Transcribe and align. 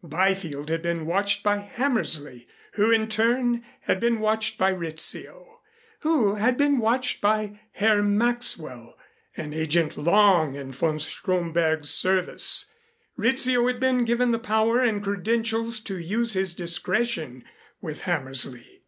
Byfield 0.00 0.70
had 0.70 0.80
been 0.80 1.06
watched 1.06 1.42
by 1.42 1.56
Hammersley, 1.58 2.46
who 2.74 2.92
in 2.92 3.08
turn 3.08 3.64
had 3.80 3.98
been 3.98 4.20
watched 4.20 4.56
by 4.56 4.68
Rizzio, 4.70 5.58
who 6.02 6.36
had 6.36 6.56
been 6.56 6.78
watched 6.78 7.20
by 7.20 7.58
Herr 7.72 8.00
Maxwell, 8.00 8.94
an 9.36 9.52
agent 9.52 9.96
long 9.96 10.54
in 10.54 10.70
von 10.70 11.00
Stromberg's 11.00 11.90
service. 11.90 12.66
Rizzio 13.16 13.66
had 13.66 13.80
been 13.80 14.04
given 14.04 14.30
the 14.30 14.38
power 14.38 14.78
and 14.78 15.02
credentials 15.02 15.80
to 15.80 15.96
use 15.98 16.32
his 16.34 16.54
discretion 16.54 17.42
with 17.80 18.02
Hammersley. 18.02 18.84